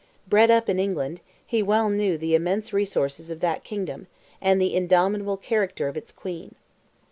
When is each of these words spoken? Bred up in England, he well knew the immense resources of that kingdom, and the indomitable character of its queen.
Bred 0.27 0.49
up 0.49 0.67
in 0.67 0.79
England, 0.79 1.21
he 1.45 1.61
well 1.61 1.87
knew 1.91 2.17
the 2.17 2.33
immense 2.33 2.73
resources 2.73 3.29
of 3.29 3.39
that 3.41 3.63
kingdom, 3.63 4.07
and 4.41 4.59
the 4.59 4.73
indomitable 4.73 5.37
character 5.37 5.87
of 5.87 5.95
its 5.95 6.11
queen. 6.11 6.55